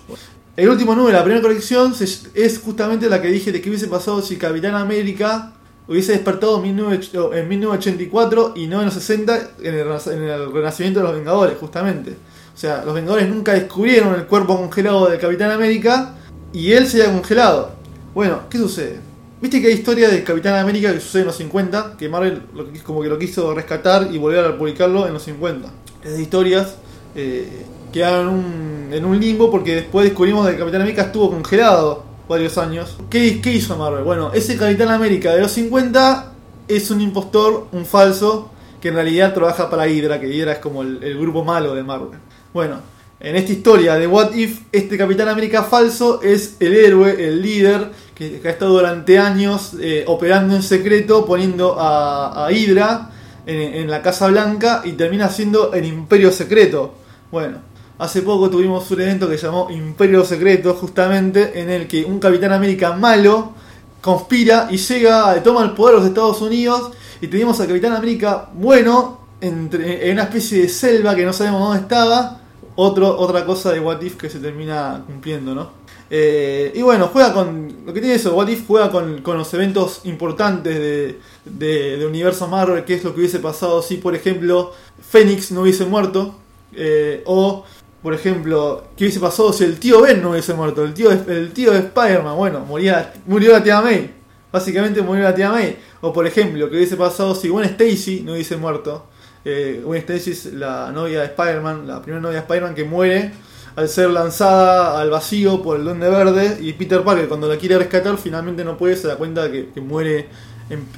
El 0.57 0.69
último 0.69 0.93
número 0.93 1.07
de 1.13 1.19
la 1.19 1.23
primera 1.23 1.41
colección 1.41 1.93
es 2.33 2.59
justamente 2.59 3.09
la 3.09 3.21
que 3.21 3.29
dije 3.29 3.51
de 3.51 3.61
que 3.61 3.69
hubiese 3.69 3.87
pasado 3.87 4.21
si 4.21 4.35
Capitán 4.37 4.75
América 4.75 5.53
hubiese 5.87 6.11
despertado 6.11 6.57
en 6.63 6.63
19 6.77 7.39
en 7.39 7.47
1984 7.49 8.53
y 8.55 8.67
no 8.67 8.79
en 8.79 8.85
los 8.85 8.93
60 8.93 9.51
en 9.61 9.73
el, 9.75 9.87
renac- 9.87 10.11
en 10.11 10.23
el 10.23 10.51
renacimiento 10.51 10.99
de 10.99 11.05
los 11.05 11.15
Vengadores, 11.15 11.57
justamente. 11.57 12.11
O 12.53 12.57
sea, 12.57 12.83
los 12.85 12.93
Vengadores 12.93 13.29
nunca 13.29 13.53
descubrieron 13.53 14.13
el 14.15 14.25
cuerpo 14.25 14.57
congelado 14.57 15.09
del 15.09 15.19
Capitán 15.19 15.51
América 15.51 16.15
y 16.53 16.73
él 16.73 16.85
se 16.87 17.01
había 17.01 17.13
congelado. 17.13 17.71
Bueno, 18.13 18.41
¿qué 18.49 18.57
sucede? 18.57 18.99
Viste 19.41 19.59
que 19.61 19.67
hay 19.67 19.73
historia 19.73 20.09
del 20.09 20.23
Capitán 20.23 20.55
América 20.55 20.93
que 20.93 20.99
sucede 20.99 21.21
en 21.21 21.27
los 21.27 21.37
50, 21.37 21.95
que 21.97 22.09
Marvel 22.09 22.43
como 22.83 23.01
que 23.01 23.07
lo 23.09 23.17
quiso 23.17 23.53
rescatar 23.55 24.09
y 24.11 24.17
volver 24.17 24.45
a 24.45 24.57
publicarlo 24.57 25.07
en 25.07 25.13
los 25.13 25.23
50. 25.23 25.67
Esas 26.03 26.19
historias 26.19 26.75
eh, 27.15 27.65
quedaron 27.91 28.89
en 28.91 29.05
un, 29.05 29.19
limbo 29.19 29.51
porque 29.51 29.75
después 29.75 30.05
descubrimos 30.05 30.45
que 30.45 30.53
el 30.53 30.59
Capitán 30.59 30.81
América 30.81 31.03
estuvo 31.03 31.29
congelado 31.29 32.03
varios 32.27 32.57
años. 32.57 32.97
¿Qué, 33.09 33.41
hizo 33.45 33.77
Marvel? 33.77 34.03
Bueno, 34.03 34.31
ese 34.33 34.57
Capitán 34.57 34.89
América 34.89 35.33
de 35.33 35.41
los 35.41 35.51
50 35.51 36.33
es 36.67 36.91
un 36.91 37.01
impostor, 37.01 37.67
un 37.71 37.85
falso, 37.85 38.49
que 38.79 38.89
en 38.89 38.95
realidad 38.95 39.33
trabaja 39.33 39.69
para 39.69 39.87
Hydra, 39.87 40.19
que 40.19 40.27
Hydra 40.27 40.53
es 40.53 40.59
como 40.59 40.81
el, 40.81 41.17
grupo 41.19 41.43
malo 41.43 41.75
de 41.75 41.83
Marvel. 41.83 42.19
Bueno, 42.53 42.77
en 43.19 43.35
esta 43.35 43.51
historia 43.51 43.95
de 43.95 44.07
What 44.07 44.33
If, 44.33 44.61
este 44.71 44.97
Capitán 44.97 45.27
América 45.27 45.63
falso 45.63 46.21
es 46.21 46.55
el 46.59 46.73
héroe, 46.73 47.27
el 47.27 47.41
líder, 47.41 47.91
que, 48.15 48.41
ha 48.43 48.49
estado 48.49 48.73
durante 48.73 49.19
años 49.19 49.75
eh, 49.79 50.05
operando 50.07 50.55
en 50.55 50.63
secreto, 50.63 51.25
poniendo 51.25 51.75
a, 51.79 52.47
Hydra 52.51 53.11
en 53.45 53.89
la 53.89 54.03
Casa 54.03 54.27
Blanca 54.27 54.81
y 54.85 54.91
termina 54.91 55.27
siendo 55.27 55.73
el 55.73 55.85
Imperio 55.85 56.31
Secreto. 56.31 56.93
Bueno, 57.31 57.70
hace 58.01 58.23
poco 58.23 58.49
tuvimos 58.49 58.89
un 58.89 58.99
evento 58.99 59.29
que 59.29 59.37
se 59.37 59.45
llamó 59.45 59.69
Imperio 59.69 60.25
Secreto, 60.25 60.73
justamente, 60.73 61.61
en 61.61 61.69
el 61.69 61.87
que 61.87 62.03
un 62.03 62.19
Capitán 62.19 62.51
América 62.51 62.93
malo 62.93 63.53
conspira 64.01 64.67
y 64.71 64.77
llega, 64.77 65.41
toma 65.43 65.63
el 65.63 65.73
poder 65.73 65.95
de 65.95 65.99
los 65.99 66.09
Estados 66.09 66.41
Unidos 66.41 66.91
y 67.21 67.27
tenemos 67.27 67.59
al 67.59 67.67
Capitán 67.67 67.93
América 67.93 68.49
bueno 68.55 69.19
en 69.39 69.69
una 70.13 70.23
especie 70.23 70.63
de 70.63 70.69
selva 70.69 71.15
que 71.15 71.23
no 71.23 71.31
sabemos 71.31 71.61
dónde 71.61 71.81
estaba. 71.81 72.39
Otro, 72.75 73.19
otra 73.19 73.45
cosa 73.45 73.71
de 73.71 73.79
What 73.79 74.01
If 74.01 74.15
que 74.15 74.29
se 74.29 74.39
termina 74.39 75.03
cumpliendo, 75.05 75.53
¿no? 75.53 75.69
Eh, 76.09 76.71
y 76.73 76.81
bueno, 76.81 77.09
juega 77.13 77.33
con. 77.33 77.85
Lo 77.85 77.93
que 77.93 77.99
tiene 77.99 78.15
eso, 78.15 78.33
What 78.33 78.47
If 78.47 78.65
juega 78.65 78.89
con, 78.89 79.21
con 79.21 79.37
los 79.37 79.53
eventos 79.53 80.01
importantes 80.05 80.73
de, 80.73 81.19
de, 81.45 81.97
de 81.97 82.05
Universo 82.07 82.47
Marvel, 82.47 82.83
que 82.83 82.95
es 82.95 83.03
lo 83.03 83.13
que 83.13 83.19
hubiese 83.19 83.39
pasado 83.39 83.83
si, 83.83 83.97
por 83.97 84.15
ejemplo, 84.15 84.73
Fénix 85.07 85.51
no 85.51 85.61
hubiese 85.61 85.85
muerto, 85.85 86.35
eh, 86.73 87.21
o 87.25 87.65
por 88.01 88.13
ejemplo, 88.13 88.83
¿qué 88.97 89.03
hubiese 89.05 89.19
pasado 89.19 89.53
si 89.53 89.63
el 89.63 89.77
tío 89.79 90.01
Ben 90.01 90.21
no 90.21 90.31
hubiese 90.31 90.53
muerto? 90.53 90.83
El 90.83 90.93
tío, 90.93 91.09
de- 91.09 91.37
el 91.37 91.51
tío 91.51 91.71
de 91.71 91.79
Spider-Man, 91.79 92.35
bueno, 92.35 92.59
moría, 92.65 93.13
murió 93.27 93.51
la 93.51 93.63
tía 93.63 93.81
May. 93.81 94.11
Básicamente 94.51 95.01
murió 95.01 95.23
la 95.23 95.35
tía 95.35 95.49
May. 95.49 95.77
O 96.01 96.11
por 96.11 96.25
ejemplo, 96.27 96.69
¿qué 96.69 96.77
hubiese 96.77 96.97
pasado 96.97 97.35
si 97.35 97.49
Gwen 97.49 97.65
Stacy 97.65 98.21
no 98.25 98.33
hubiese 98.33 98.57
muerto? 98.57 99.05
Eh, 99.45 99.81
Gwen 99.85 99.99
Stacy 100.01 100.31
es 100.31 100.45
la 100.53 100.91
novia 100.91 101.19
de 101.21 101.25
Spider-Man, 101.27 101.87
la 101.87 102.01
primera 102.01 102.21
novia 102.21 102.37
de 102.37 102.41
Spider-Man 102.41 102.75
que 102.75 102.83
muere 102.83 103.31
al 103.75 103.87
ser 103.87 104.09
lanzada 104.09 104.99
al 104.99 105.09
vacío 105.09 105.61
por 105.61 105.77
el 105.77 105.85
Duende 105.85 106.09
Verde. 106.09 106.57
Y 106.59 106.73
Peter 106.73 107.03
Parker, 107.03 107.27
cuando 107.27 107.47
la 107.47 107.57
quiere 107.57 107.77
rescatar, 107.77 108.17
finalmente 108.17 108.65
no 108.65 108.77
puede, 108.77 108.95
se 108.95 109.07
da 109.07 109.15
cuenta 109.15 109.49
que, 109.51 109.69
muere 109.79 110.27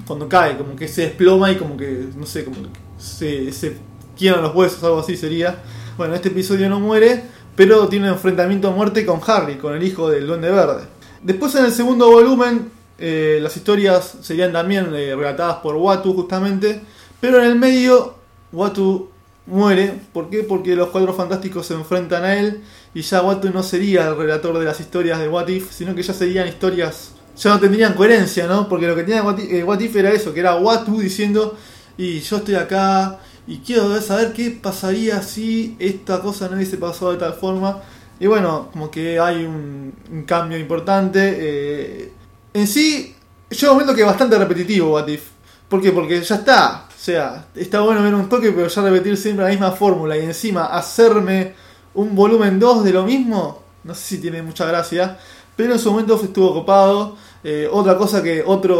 cuando 0.07 0.29
cae, 0.29 0.57
como 0.57 0.75
que 0.75 0.87
se 0.87 1.01
desploma 1.03 1.51
y 1.51 1.55
como 1.57 1.75
que, 1.77 2.07
no 2.15 2.25
sé, 2.25 2.45
como 2.45 2.61
que 2.63 2.69
se, 2.97 3.51
se 3.51 3.75
los 4.19 4.55
huesos, 4.55 4.83
algo 4.83 4.99
así 4.99 5.17
sería. 5.17 5.57
Bueno, 5.95 6.13
en 6.13 6.15
este 6.15 6.29
episodio 6.29 6.67
no 6.69 6.79
muere, 6.79 7.23
pero 7.55 7.87
tiene 7.87 8.07
un 8.07 8.13
enfrentamiento 8.13 8.67
a 8.67 8.71
muerte 8.71 9.05
con 9.05 9.21
Harry, 9.27 9.57
con 9.57 9.75
el 9.75 9.83
hijo 9.83 10.09
del 10.09 10.25
Duende 10.25 10.49
Verde. 10.49 10.85
Después 11.21 11.53
en 11.53 11.65
el 11.65 11.71
segundo 11.71 12.09
volumen, 12.09 12.71
eh, 12.97 13.37
las 13.39 13.55
historias 13.55 14.17
serían 14.21 14.51
también 14.51 14.87
eh, 14.95 15.15
relatadas 15.15 15.57
por 15.57 15.75
Watu 15.75 16.15
justamente, 16.15 16.81
pero 17.21 17.37
en 17.37 17.45
el 17.45 17.55
medio 17.55 18.15
Watu 18.51 19.09
muere. 19.45 19.99
¿Por 20.11 20.31
qué? 20.31 20.41
Porque 20.41 20.75
los 20.75 20.89
cuatro 20.89 21.13
fantásticos 21.13 21.67
se 21.67 21.75
enfrentan 21.75 22.23
a 22.23 22.37
él 22.37 22.61
y 22.95 23.01
ya 23.03 23.21
Watu 23.21 23.51
no 23.51 23.61
sería 23.61 24.07
el 24.07 24.17
relator 24.17 24.57
de 24.57 24.65
las 24.65 24.79
historias 24.79 25.19
de 25.19 25.29
What 25.29 25.47
If, 25.49 25.71
sino 25.71 25.93
que 25.93 26.01
ya 26.01 26.13
serían 26.15 26.47
historias, 26.47 27.11
ya 27.37 27.51
no 27.51 27.59
tendrían 27.59 27.93
coherencia, 27.93 28.47
¿no? 28.47 28.67
Porque 28.67 28.87
lo 28.87 28.95
que 28.95 29.03
tenía 29.03 29.21
What 29.21 29.37
If, 29.79 29.95
eh, 29.95 29.99
era 29.99 30.09
eso, 30.09 30.33
que 30.33 30.39
era 30.39 30.55
Watu 30.55 30.99
diciendo, 30.99 31.55
y 31.99 32.19
yo 32.21 32.37
estoy 32.37 32.55
acá 32.55 33.19
y 33.47 33.59
quiero 33.59 33.99
saber 34.01 34.33
qué 34.33 34.51
pasaría 34.51 35.21
si 35.21 35.75
esta 35.79 36.21
cosa 36.21 36.47
no 36.47 36.55
hubiese 36.55 36.77
pasado 36.77 37.11
de 37.11 37.17
tal 37.17 37.33
forma. 37.33 37.81
Y 38.19 38.27
bueno, 38.27 38.69
como 38.71 38.89
que 38.89 39.19
hay 39.19 39.43
un, 39.45 40.23
cambio 40.25 40.57
importante. 40.57 41.35
eh, 41.37 42.11
en 42.53 42.67
sí, 42.67 43.15
llega 43.49 43.71
un 43.71 43.77
momento 43.77 43.95
que 43.95 44.01
es 44.01 44.07
bastante 44.07 44.37
repetitivo 44.37 44.93
What 44.93 45.07
If. 45.07 45.23
¿Por 45.67 45.81
qué? 45.81 45.91
Porque 45.91 46.21
ya 46.21 46.35
está. 46.35 46.87
O 46.89 46.99
sea, 46.99 47.47
está 47.55 47.81
bueno 47.81 48.03
ver 48.03 48.13
un 48.13 48.29
toque, 48.29 48.51
pero 48.51 48.67
ya 48.67 48.81
repetir 48.81 49.17
siempre 49.17 49.43
la 49.45 49.51
misma 49.51 49.71
fórmula. 49.71 50.17
Y 50.17 50.21
encima 50.21 50.65
hacerme 50.65 51.53
un 51.95 52.15
volumen 52.15 52.59
2 52.59 52.83
de 52.83 52.93
lo 52.93 53.03
mismo, 53.03 53.61
no 53.83 53.95
sé 53.95 54.01
si 54.01 54.17
tiene 54.19 54.41
mucha 54.41 54.65
gracia. 54.65 55.17
Pero 55.55 55.73
en 55.73 55.79
su 55.79 55.91
momento 55.91 56.19
estuvo 56.21 56.53
copado. 56.53 57.15
Eh, 57.43 57.67
otra 57.71 57.97
cosa 57.97 58.23
que, 58.23 58.43
otro, 58.45 58.79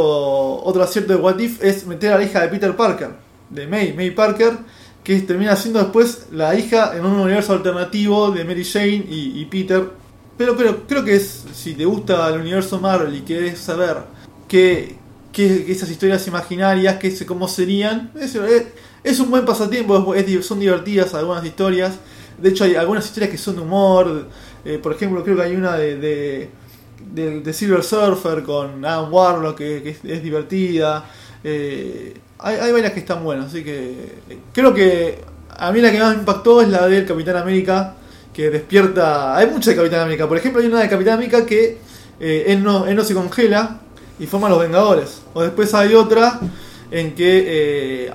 otro 0.63 0.84
acierto 0.84 1.13
de 1.13 1.20
What 1.20 1.39
If 1.39 1.63
es 1.63 1.86
meter 1.86 2.13
a 2.13 2.17
la 2.17 2.24
hija 2.24 2.41
de 2.41 2.48
Peter 2.48 2.75
Parker, 2.75 3.10
de 3.54 3.68
May, 3.68 3.94
May 3.94 4.12
Parker, 4.12 4.54
que 5.04 5.20
termina 5.22 5.56
siendo 5.56 5.80
después 5.80 6.28
la 6.32 6.56
hija 6.56 6.96
en 6.96 7.06
un 7.06 7.14
universo 7.20 7.54
alternativo 7.54 8.32
de 8.32 8.44
Mary 8.46 8.64
Jane 8.64 9.06
y, 9.10 9.46
Peter. 9.46 9.90
Pero, 10.38 10.56
pero 10.58 10.88
creo 10.88 11.04
que 11.04 11.16
es, 11.16 11.46
si 11.54 11.74
te 11.74 11.86
gusta 11.86 12.28
el 12.30 12.40
universo 12.40 12.80
Marvel 12.80 13.16
y 13.16 13.22
querés 13.22 13.60
saber 13.60 13.98
qué, 14.48 14.96
qué- 15.32 15.66
esas 15.72 15.90
historias 15.90 16.26
imaginarias, 16.28 16.98
qué, 16.98 17.12
se- 17.12 17.26
cómo 17.26 17.48
serían, 17.48 18.12
es, 18.16 18.36
un 19.20 19.30
buen 19.30 19.46
pasatiempo, 19.46 20.16
es 20.16 20.46
son 20.46 20.60
divertidas 20.60 21.14
algunas 21.14 21.46
historias. 21.46 21.94
De 22.42 22.50
hecho, 22.50 22.64
hay 22.64 22.76
algunas 22.76 23.06
historias 23.06 23.30
que 23.32 23.38
son 23.38 23.56
de 23.58 23.62
humor. 23.62 24.30
eh, 24.66 24.80
por 24.82 24.94
ejemplo, 24.94 25.24
creo 25.24 25.36
que 25.36 25.44
hay 25.44 25.56
una 25.56 25.76
de, 25.76 25.98
de, 25.98 26.50
Silver 27.54 27.84
Surfer 27.84 28.42
con 28.44 28.84
Adam 28.86 29.14
Warlock 29.14 29.58
que, 29.58 29.84
que 29.84 29.90
es, 29.92 29.98
es 30.04 30.24
divertida. 30.24 31.06
Eh, 31.44 32.14
hay, 32.44 32.72
varias 32.72 32.92
que 32.92 33.00
están 33.00 33.24
buenas, 33.24 33.48
así 33.48 33.64
que 33.64 34.22
eh, 34.30 34.40
creo 34.52 34.74
que 34.74 35.20
a 35.50 35.72
mí 35.72 35.82
la 35.82 35.92
que 35.92 36.00
más 36.00 36.14
me 36.14 36.20
impactó 36.20 36.62
es 36.62 36.68
la 36.68 36.88
del 36.88 37.06
Capitán 37.06 37.38
América 37.38 37.96
que 38.34 38.50
despierta. 38.50 39.38
Hay 39.38 39.48
muchas 39.48 39.68
de 39.68 39.76
Capitán 39.76 40.02
América. 40.02 40.28
Por 40.28 40.38
ejemplo, 40.38 40.62
hay 40.62 40.68
una 40.68 40.82
de 40.82 40.90
Capitán 40.90 41.14
América 41.14 41.46
que 41.46 41.78
eh, 42.20 42.46
él, 42.48 42.64
no, 42.64 42.86
él 42.86 42.96
no 42.96 43.04
se 43.04 43.14
congela 43.14 43.80
y 44.20 44.26
forma 44.26 44.50
los 44.50 44.60
Vengadores. 44.60 45.22
O 45.34 45.42
después 45.42 45.74
hay 45.74 45.94
otra 45.94 46.40
en 46.92 47.16
que 47.16 47.44
eh, 48.08 48.12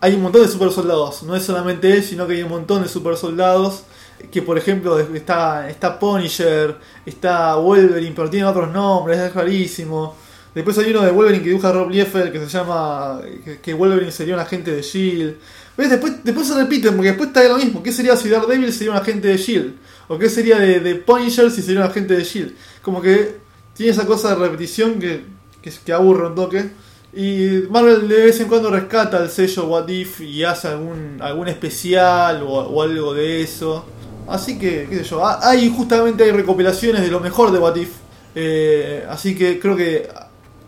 hay 0.00 0.14
un 0.14 0.22
montón 0.22 0.42
de 0.42 0.48
super 0.48 0.70
soldados. 0.70 1.22
No 1.22 1.34
es 1.34 1.44
solamente 1.44 1.90
él, 1.92 2.04
sino 2.04 2.26
que 2.26 2.34
hay 2.34 2.42
un 2.42 2.50
montón 2.50 2.82
de 2.82 2.88
super 2.88 3.16
soldados. 3.16 3.84
Que 4.30 4.42
por 4.42 4.56
ejemplo 4.56 4.98
está, 4.98 5.68
está 5.68 5.98
Punisher, 5.98 6.76
está 7.04 7.56
Wolverine, 7.56 8.14
pero 8.14 8.30
tiene 8.30 8.46
otros 8.46 8.70
nombres, 8.70 9.18
es 9.18 9.34
rarísimo. 9.34 10.14
Después 10.54 10.78
hay 10.78 10.90
uno 10.90 11.02
de 11.02 11.10
Wolverine 11.10 11.42
que 11.42 11.48
dibuja 11.50 11.72
Rob 11.72 11.90
Liefeld 11.90 12.30
que 12.32 12.38
se 12.38 12.46
llama. 12.46 13.20
que, 13.62 13.74
Wolverine 13.74 14.12
sería 14.12 14.34
un 14.34 14.40
agente 14.40 14.70
de 14.70 14.82
Shield. 14.82 15.34
¿Ves? 15.76 15.90
Después, 15.90 16.22
después 16.22 16.46
se 16.46 16.54
repiten, 16.54 16.94
porque 16.94 17.08
después 17.08 17.28
está 17.28 17.42
lo 17.48 17.56
mismo. 17.56 17.82
¿Qué 17.82 17.90
sería 17.90 18.16
si 18.16 18.28
Daredevil 18.28 18.72
sería 18.72 18.92
un 18.92 18.98
agente 18.98 19.26
de 19.28 19.36
Shield? 19.36 19.74
¿O 20.06 20.16
qué 20.18 20.28
sería 20.30 20.58
de, 20.58 20.78
de 20.78 20.94
Punisher 20.94 21.50
si 21.50 21.62
sería 21.62 21.80
un 21.80 21.86
agente 21.86 22.14
de 22.14 22.22
Shield? 22.22 22.52
Como 22.82 23.02
que 23.02 23.36
tiene 23.74 23.90
esa 23.90 24.06
cosa 24.06 24.28
de 24.30 24.36
repetición 24.36 25.00
que, 25.00 25.24
que, 25.60 25.92
aburre 25.92 26.28
un 26.28 26.34
toque. 26.36 26.70
Y 27.12 27.64
Marvel 27.70 28.08
de 28.08 28.22
vez 28.22 28.40
en 28.40 28.48
cuando 28.48 28.70
rescata 28.70 29.18
el 29.22 29.30
sello 29.30 29.66
What 29.66 29.88
If 29.88 30.20
y 30.20 30.44
hace 30.44 30.68
algún, 30.68 31.18
algún 31.20 31.48
especial 31.48 32.44
o, 32.46 32.80
algo 32.82 33.12
de 33.14 33.42
eso. 33.42 33.84
Así 34.28 34.58
que, 34.58 34.86
qué 34.88 34.98
sé 34.98 35.04
yo, 35.04 35.26
ha- 35.26 35.48
hay 35.48 35.68
justamente 35.76 36.22
hay 36.24 36.30
recopilaciones 36.30 37.02
de 37.02 37.08
lo 37.10 37.18
mejor 37.20 37.50
de 37.50 37.58
What 37.58 37.76
If. 37.76 37.90
Eh, 38.36 39.04
así 39.08 39.34
que 39.36 39.58
creo 39.60 39.76
que 39.76 40.08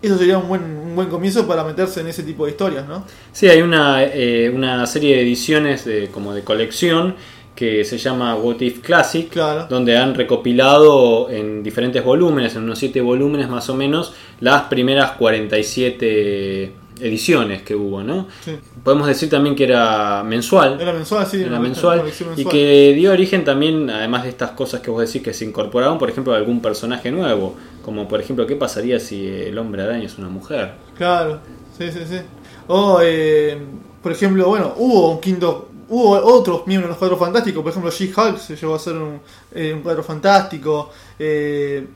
eso 0.02 0.18
sería 0.18 0.38
un 0.38 0.48
buen, 0.48 0.62
un 0.62 0.94
buen 0.94 1.08
comienzo 1.08 1.46
para 1.46 1.64
meterse 1.64 2.00
en 2.00 2.08
ese 2.08 2.22
tipo 2.22 2.44
de 2.44 2.52
historias, 2.52 2.86
¿no? 2.86 3.04
Sí, 3.32 3.48
hay 3.48 3.62
una, 3.62 4.04
eh, 4.04 4.50
una 4.54 4.86
serie 4.86 5.16
de 5.16 5.22
ediciones 5.22 5.84
de, 5.84 6.08
como 6.08 6.32
de 6.34 6.42
colección 6.42 7.14
que 7.54 7.84
se 7.86 7.96
llama 7.96 8.34
What 8.34 8.60
If 8.60 8.80
Classic, 8.80 9.30
Claro. 9.30 9.66
donde 9.70 9.96
han 9.96 10.14
recopilado 10.14 11.30
en 11.30 11.62
diferentes 11.62 12.04
volúmenes, 12.04 12.54
en 12.54 12.64
unos 12.64 12.78
7 12.78 13.00
volúmenes 13.00 13.48
más 13.48 13.70
o 13.70 13.74
menos, 13.74 14.12
las 14.40 14.64
primeras 14.64 15.12
47 15.12 16.72
ediciones 17.00 17.62
que 17.62 17.74
hubo, 17.74 18.02
¿no? 18.02 18.26
Sí. 18.44 18.56
Podemos 18.82 19.06
decir 19.06 19.28
también 19.28 19.54
que 19.54 19.64
era 19.64 20.22
mensual. 20.24 20.78
Era 20.80 20.92
mensual, 20.92 21.26
sí. 21.26 21.42
Era 21.42 21.58
mensual 21.58 22.02
y 22.36 22.44
que 22.44 22.94
dio 22.94 23.12
origen 23.12 23.44
también, 23.44 23.90
además 23.90 24.24
de 24.24 24.30
estas 24.30 24.52
cosas 24.52 24.80
que 24.80 24.90
vos 24.90 25.06
decís 25.06 25.22
que 25.22 25.34
se 25.34 25.44
incorporaron, 25.44 25.98
por 25.98 26.08
ejemplo, 26.08 26.32
a 26.32 26.36
algún 26.36 26.60
personaje 26.60 27.10
nuevo, 27.10 27.54
como 27.86 28.06
por 28.06 28.20
ejemplo, 28.20 28.46
¿qué 28.46 28.56
pasaría 28.56 29.00
si 29.00 29.26
el 29.26 29.56
hombre 29.56 29.82
araña 29.84 30.04
es 30.04 30.18
una 30.18 30.28
mujer? 30.28 30.72
Claro, 30.98 31.40
sí, 31.78 31.90
sí, 31.90 32.00
sí. 32.06 32.18
O, 32.66 32.98
eh, 33.02 33.56
por 34.02 34.12
ejemplo, 34.12 34.46
bueno, 34.48 34.74
hubo 34.76 35.12
un 35.12 35.20
quinto. 35.20 35.70
Hubo 35.88 36.10
otros 36.16 36.66
miembros 36.66 36.88
de 36.88 36.90
los 36.90 36.98
cuadros 36.98 37.18
fantásticos, 37.20 37.62
por 37.62 37.70
ejemplo, 37.70 37.92
She-Hulk 37.92 38.38
se 38.40 38.56
llegó 38.56 38.74
a 38.74 38.78
ser 38.80 38.96
un, 38.96 39.20
eh, 39.54 39.78
cuadro 39.82 40.02
fantástico. 40.02 40.90
eh, 41.18 41.86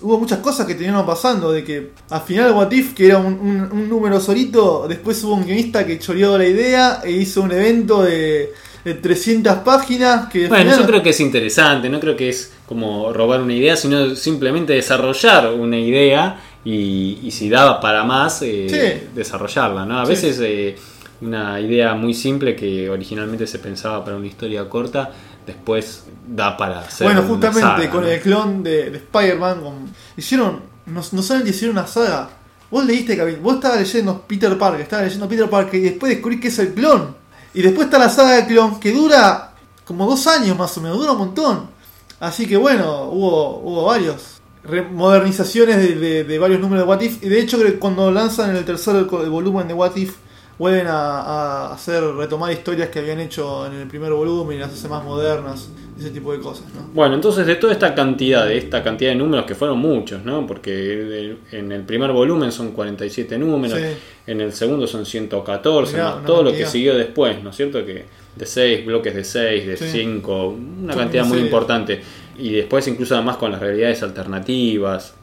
hubo 0.00 0.18
muchas 0.18 0.38
cosas 0.38 0.66
que 0.66 0.74
terminaron 0.74 1.06
pasando, 1.06 1.52
de 1.52 1.62
que 1.62 1.90
al 2.10 2.22
final 2.22 2.52
What 2.52 2.72
If, 2.72 2.94
que 2.94 3.06
era 3.06 3.18
un, 3.18 3.34
un- 3.70 3.88
número 3.88 4.18
solito, 4.20 4.86
después 4.88 5.22
hubo 5.24 5.34
un 5.34 5.44
guionista 5.44 5.86
que 5.86 5.98
choreó 5.98 6.38
la 6.38 6.46
idea 6.46 7.00
e 7.04 7.10
hizo 7.12 7.42
un 7.42 7.52
evento 7.52 8.02
de 8.02 8.52
300 8.92 9.56
páginas 9.58 10.28
que 10.28 10.46
Bueno, 10.48 10.64
final- 10.64 10.80
yo 10.80 10.86
creo 10.86 11.02
que 11.02 11.10
es 11.10 11.20
interesante, 11.20 11.88
no 11.88 11.98
creo 12.00 12.14
que 12.16 12.28
es 12.28 12.52
como 12.66 13.12
robar 13.12 13.40
una 13.40 13.54
idea, 13.54 13.76
sino 13.76 14.14
simplemente 14.14 14.74
desarrollar 14.74 15.50
una 15.54 15.78
idea 15.78 16.38
y, 16.64 17.20
y 17.22 17.30
si 17.30 17.48
daba 17.48 17.80
para 17.80 18.04
más, 18.04 18.42
eh, 18.42 18.66
Sí. 18.68 19.08
desarrollarla, 19.14 19.86
¿no? 19.86 20.00
A 20.00 20.04
Sí. 20.04 20.10
veces 20.10 20.38
eh, 20.42 20.76
una 21.22 21.58
idea 21.60 21.94
muy 21.94 22.12
simple 22.12 22.54
que 22.54 22.90
originalmente 22.90 23.46
se 23.46 23.58
pensaba 23.58 24.04
para 24.04 24.16
una 24.18 24.26
historia 24.26 24.68
corta, 24.68 25.10
después 25.46 26.04
da 26.26 26.56
para 26.56 26.80
hacer 26.80 27.06
Bueno, 27.06 27.20
una 27.20 27.28
justamente 27.28 27.60
saga, 27.84 27.90
con 27.90 28.02
¿no? 28.02 28.08
el 28.08 28.20
clon 28.20 28.62
de, 28.62 28.90
de 28.90 28.98
Spider-Man, 28.98 29.60
con- 29.62 29.90
hicieron, 30.16 30.60
no, 30.86 31.02
no 31.12 31.22
saben 31.22 31.46
hicieron 31.46 31.76
una 31.78 31.86
saga. 31.86 32.28
Vos 32.70 32.84
leíste, 32.84 33.16
vos 33.36 33.54
estabas 33.54 33.78
leyendo 33.78 34.24
Peter 34.26 34.58
Parker, 34.58 34.80
estabas 34.80 35.04
leyendo 35.06 35.28
Peter 35.28 35.48
Parker 35.48 35.80
y 35.80 35.82
después 35.84 36.10
descubrí 36.12 36.40
que 36.40 36.48
es 36.48 36.58
el 36.58 36.74
clon. 36.74 37.14
Y 37.54 37.62
después 37.62 37.86
está 37.86 37.98
la 37.98 38.08
saga 38.10 38.32
de 38.36 38.46
clon 38.46 38.78
que 38.80 38.92
dura 38.92 39.52
como 39.84 40.06
dos 40.06 40.26
años 40.26 40.56
más 40.58 40.76
o 40.76 40.80
menos, 40.80 40.98
dura 40.98 41.12
un 41.12 41.18
montón. 41.18 41.70
Así 42.20 42.46
que 42.46 42.56
bueno, 42.56 43.04
hubo, 43.10 43.58
hubo 43.60 43.84
varios. 43.84 44.40
modernizaciones 44.92 45.76
de, 46.00 46.24
de- 46.24 46.38
varios 46.38 46.60
números 46.60 46.84
de 46.84 46.88
What 46.88 47.00
If. 47.02 47.22
Y 47.22 47.28
de 47.28 47.40
hecho 47.40 47.58
cuando 47.78 48.10
lanzan 48.10 48.56
el 48.56 48.64
tercer 48.64 49.04
volumen 49.04 49.68
de 49.68 49.74
What 49.74 49.96
If, 49.96 50.14
vuelven 50.58 50.86
a, 50.86 51.20
a 51.20 51.74
hacer 51.74 52.02
retomar 52.14 52.52
historias 52.52 52.88
que 52.88 53.00
habían 53.00 53.20
hecho 53.20 53.66
en 53.66 53.74
el 53.74 53.86
primer 53.88 54.12
volumen 54.12 54.56
y 54.56 54.60
las 54.60 54.72
hacen 54.72 54.90
más 54.90 55.04
modernas. 55.04 55.70
Ese 55.98 56.10
tipo 56.10 56.32
de 56.32 56.40
cosas, 56.40 56.64
¿no? 56.74 56.88
Bueno, 56.92 57.14
entonces 57.14 57.46
de 57.46 57.54
toda 57.54 57.72
esta 57.72 57.94
cantidad, 57.94 58.46
de 58.46 58.58
esta 58.58 58.82
cantidad 58.82 59.10
de 59.10 59.16
números 59.16 59.46
que 59.46 59.54
fueron 59.54 59.78
muchos, 59.78 60.24
¿no? 60.24 60.44
Porque 60.44 61.36
en 61.52 61.70
el 61.70 61.82
primer 61.82 62.10
volumen 62.10 62.50
son 62.50 62.72
47 62.72 63.38
números, 63.38 63.78
Sí. 63.78 63.84
en 64.26 64.40
el 64.40 64.52
segundo 64.52 64.88
son 64.88 65.06
114, 65.06 65.92
Mirá, 65.92 66.16
más 66.16 66.24
todo 66.26 66.42
lo 66.42 66.50
que 66.50 66.66
siguió 66.66 66.96
después, 66.96 67.40
¿no 67.44 67.50
es 67.50 67.56
cierto? 67.56 67.86
Que 67.86 68.06
de 68.34 68.44
6, 68.46 68.84
bloques 68.84 69.14
de 69.14 69.22
6, 69.22 69.66
de 69.68 69.76
Sí. 69.76 69.84
5, 69.92 70.48
una 70.82 70.96
cantidad 70.96 71.24
muy 71.24 71.38
importante. 71.38 72.02
Y 72.36 72.54
después 72.54 72.88
incluso 72.88 73.14
además 73.14 73.36
con 73.36 73.52
las 73.52 73.60
realidades 73.60 74.02
alternativas. 74.02 75.14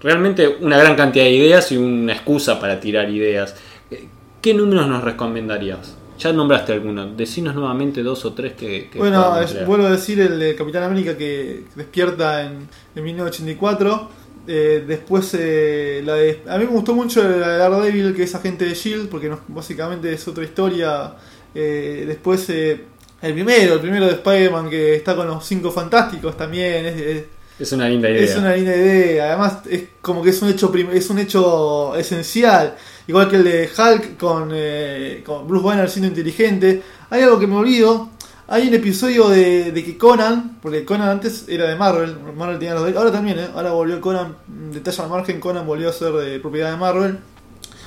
Realmente 0.00 0.46
una 0.60 0.78
gran 0.78 0.94
cantidad 0.94 1.24
de 1.24 1.32
ideas 1.32 1.72
y 1.72 1.76
una 1.76 2.12
excusa 2.12 2.60
para 2.60 2.78
tirar 2.78 3.10
ideas. 3.10 3.56
¿Qué 4.40 4.54
números 4.54 4.88
nos 4.88 5.04
recomendarías? 5.04 5.96
Ya 6.18 6.32
nombraste 6.32 6.72
alguno, 6.74 7.06
decinos 7.14 7.54
nuevamente 7.54 8.02
dos 8.02 8.24
o 8.26 8.34
tres 8.34 8.52
que... 8.52 8.90
que 8.90 8.98
Bueno, 8.98 9.40
es- 9.40 9.66
vuelvo 9.66 9.86
a 9.86 9.90
decir 9.90 10.20
el 10.20 10.38
de 10.38 10.54
Capitán 10.54 10.82
América 10.82 11.16
que 11.16 11.64
despierta 11.74 12.42
en, 12.42 12.68
en 12.94 13.04
1984. 13.04 14.08
Eh, 14.46 14.84
después, 14.86 15.34
eh, 15.38 16.02
la 16.04 16.14
de, 16.14 16.42
a 16.48 16.58
mí 16.58 16.64
me 16.64 16.70
gustó 16.70 16.94
mucho 16.94 17.22
la 17.22 17.48
de 17.48 17.58
Daredevil, 17.58 18.14
que 18.14 18.24
es 18.24 18.34
agente 18.34 18.64
de 18.66 18.74
Shield, 18.74 19.08
porque 19.08 19.28
no- 19.28 19.40
básicamente 19.48 20.12
es 20.12 20.26
otra 20.28 20.44
historia. 20.44 21.14
Eh, 21.54 22.04
después, 22.06 22.48
eh, 22.50 22.84
el 23.22 23.32
primero, 23.34 23.74
el 23.74 23.80
primero 23.80 24.06
de 24.06 24.12
Spider-Man, 24.12 24.68
que 24.68 24.96
está 24.96 25.14
con 25.16 25.26
los 25.26 25.44
cinco 25.46 25.70
fantásticos 25.70 26.36
también. 26.36 26.84
Es, 26.86 26.96
es- 27.00 27.24
Es 27.60 27.72
una 27.72 27.88
linda 27.88 28.08
idea. 28.08 28.22
es 28.22 28.36
una 28.36 28.56
linda 28.56 28.74
idea. 28.74 29.26
Además, 29.28 29.58
es 29.68 29.84
como 30.00 30.22
que 30.22 30.30
es 30.30 30.40
un 30.40 30.48
hecho, 30.48 30.72
es 30.74 31.10
un 31.10 31.18
hecho 31.18 31.94
esencial. 31.94 32.74
Igual 33.06 33.28
que 33.28 33.36
el 33.36 33.44
de 33.44 33.68
Hulk 33.76 34.16
con, 34.16 34.50
eh, 34.52 35.22
con 35.24 35.46
Bruce 35.46 35.66
Banner 35.66 35.90
siendo 35.90 36.08
inteligente. 36.08 36.82
Hay 37.10 37.22
algo 37.22 37.38
que 37.38 37.46
me 37.46 37.56
olvido. 37.56 38.08
Hay 38.48 38.66
un 38.66 38.74
episodio 38.74 39.28
de, 39.28 39.70
de 39.72 39.84
que 39.84 39.96
Conan, 39.96 40.58
porque 40.60 40.84
Conan 40.84 41.08
antes 41.08 41.44
era 41.48 41.68
de 41.68 41.76
Marvel, 41.76 42.16
Marvel 42.36 42.58
tenía 42.58 42.74
los 42.74 42.96
ahora 42.96 43.12
también, 43.12 43.38
¿eh? 43.38 43.46
ahora 43.54 43.70
volvió 43.70 44.00
Conan, 44.00 44.34
mm, 44.48 44.72
detalle 44.72 45.02
al 45.02 45.08
margen, 45.08 45.38
Conan 45.38 45.64
volvió 45.64 45.88
a 45.88 45.92
ser 45.92 46.12
de 46.14 46.40
propiedad 46.40 46.72
de 46.72 46.76
Marvel. 46.76 47.20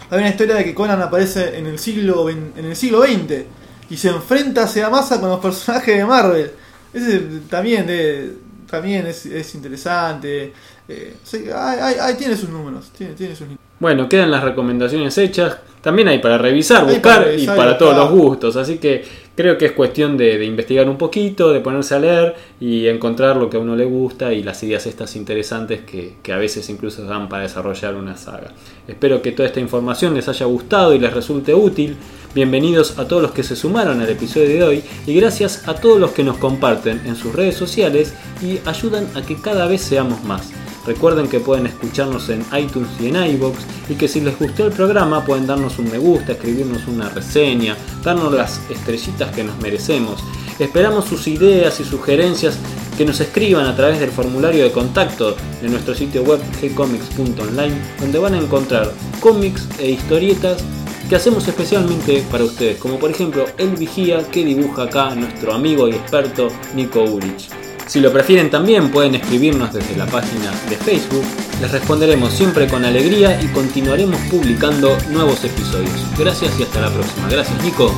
Hay 0.10 0.20
una 0.20 0.30
historia 0.30 0.56
de 0.56 0.64
que 0.64 0.74
Conan 0.74 1.02
aparece 1.02 1.58
en 1.58 1.66
el 1.66 1.80
siglo 1.80 2.30
en 2.30 2.54
el 2.56 2.78
siglo 2.78 3.04
XX 3.04 3.44
y 3.90 3.98
se 3.98 4.10
enfrenta 4.10 4.64
hacia 4.64 4.90
masa 4.90 5.20
con 5.20 5.30
los 5.30 5.40
personajes 5.40 5.98
de 5.98 6.06
Marvel. 6.06 6.52
Ese 6.94 7.20
también, 7.50 7.88
eh, 7.90 8.32
también 8.74 9.06
es, 9.06 9.28
es 9.28 9.54
interesante. 9.54 10.52
Eh, 10.88 11.16
sí, 11.24 11.46
ahí, 11.56 11.80
ahí- 11.80 11.96
ahí 12.02 12.16
tiene 12.16 12.36
sus 12.36 12.50
números, 12.50 12.90
tiene, 12.98 13.14
tiene 13.14 13.36
sus 13.36 13.48
Bueno, 13.80 14.10
quedan 14.10 14.32
las 14.32 14.44
recomendaciones 14.44 15.16
hechas. 15.20 15.58
También 15.82 16.08
hay 16.08 16.18
para 16.20 16.40
revisar, 16.40 16.84
buscar 16.86 17.02
para 17.02 17.24
revisar 17.26 17.56
y 17.56 17.58
para 17.58 17.72
y 17.74 17.78
todos 17.78 17.96
los 17.96 18.10
gustos. 18.12 18.56
Así 18.56 18.80
que 18.80 19.06
creo 19.36 19.58
que 19.58 19.66
es 19.66 19.72
cuestión 19.72 20.18
de, 20.18 20.44
investigar 20.46 20.90
un 20.90 20.98
poquito, 20.98 21.52
de 21.52 21.60
ponerse 21.60 21.96
a 21.96 22.00
leer 22.00 22.36
y 22.60 22.88
encontrar 22.88 23.38
lo 23.38 23.50
que 23.50 23.58
a 23.58 23.60
uno 23.60 23.76
le 23.76 23.86
gusta 23.86 24.34
y 24.34 24.44
las 24.44 24.62
ideas 24.64 24.86
estas 24.86 25.16
interesantes 25.16 25.82
que, 25.82 26.16
que 26.22 26.34
a 26.34 26.38
veces 26.38 26.70
incluso 26.70 27.04
dan 27.06 27.30
para 27.30 27.44
desarrollar 27.44 27.96
una 27.96 28.18
saga. 28.18 28.52
Espero 28.88 29.22
que 29.22 29.32
toda 29.32 29.48
esta 29.48 29.60
información 29.60 30.14
les 30.14 30.28
haya 30.28 30.46
gustado 30.46 30.94
y 30.94 31.00
les 31.00 31.14
resulte 31.14 31.54
útil. 31.54 31.96
Bienvenidos 32.36 32.98
a 32.98 33.08
todos 33.08 33.22
los 33.22 33.32
que 33.32 33.44
se 33.44 33.56
sumaron 33.56 34.02
al 34.02 34.10
episodio 34.10 34.50
de 34.50 34.64
hoy 34.64 34.84
y 35.06 35.14
gracias 35.16 35.68
a 35.68 35.76
todos 35.76 36.00
los 36.00 36.12
que 36.12 36.24
nos 36.24 36.38
comparten 36.38 37.02
en 37.06 37.16
sus 37.16 37.34
redes 37.34 37.56
sociales 37.56 38.14
y 38.42 38.60
ayudan 38.68 39.08
a 39.16 39.22
que 39.22 39.36
cada 39.36 39.68
vez 39.68 39.82
seamos 39.82 40.24
más. 40.24 40.63
Recuerden 40.86 41.28
que 41.28 41.40
pueden 41.40 41.66
escucharnos 41.66 42.30
en 42.30 42.46
iTunes 42.58 42.90
y 43.00 43.08
en 43.08 43.16
iBox 43.16 43.60
y 43.90 43.96
que 43.96 44.08
si 44.08 44.22
les 44.22 44.38
gustó 44.38 44.66
el 44.66 44.74
programa 44.74 45.24
pueden 45.26 45.48
darnos 45.48 45.80
un 45.80 45.90
me 45.90 45.98
gusta, 45.98 46.34
escribirnos 46.34 46.88
una 46.88 47.10
reseña, 47.10 47.78
darnos 48.04 48.34
las 48.34 48.60
estrellitas 48.70 49.34
que 49.34 49.44
nos 49.44 49.58
merecemos. 49.62 50.24
Esperamos 50.60 51.06
sus 51.06 51.28
ideas 51.28 51.80
y 51.80 51.84
sugerencias 51.84 52.58
que 52.98 53.06
nos 53.06 53.20
escriban 53.20 53.66
a 53.66 53.76
través 53.76 54.00
del 54.00 54.12
formulario 54.12 54.64
de 54.64 54.72
contacto 54.72 55.36
de 55.62 55.70
nuestro 55.70 55.96
sitio 55.96 56.24
web 56.24 56.40
gcomics.online 56.62 57.76
donde 58.00 58.20
van 58.20 58.36
a 58.36 58.40
encontrar 58.40 58.92
cómics 59.20 59.68
e 59.80 59.90
historietas 59.90 60.64
que 61.10 61.16
hacemos 61.16 61.48
especialmente 61.48 62.24
para 62.32 62.44
ustedes, 62.44 62.78
como 62.78 63.00
por 63.00 63.10
ejemplo 63.10 63.46
El 63.58 63.76
Vigía 63.76 64.28
que 64.30 64.46
dibuja 64.46 64.84
acá 64.84 65.16
nuestro 65.16 65.54
amigo 65.54 65.88
y 65.88 65.92
experto 65.92 66.50
Nico 66.76 67.04
Urich. 67.04 67.63
Si 67.88 68.00
lo 68.00 68.12
prefieren 68.12 68.50
también 68.50 68.92
pueden 68.92 69.16
escribirnos 69.16 69.74
desde 69.74 69.96
la 69.96 70.06
página 70.06 70.52
de 70.70 70.78
Facebook, 70.78 71.26
les 71.62 71.72
responderemos 71.72 72.34
siempre 72.34 72.68
con 72.68 72.86
alegría 72.86 73.40
y 73.42 73.48
continuaremos 73.48 74.20
publicando 74.30 74.98
nuevos 75.10 75.44
episodios. 75.44 75.92
Gracias 76.18 76.60
y 76.60 76.64
hasta 76.64 76.82
la 76.82 76.90
próxima. 76.92 77.28
Gracias 77.30 77.64
Nico. 77.64 77.94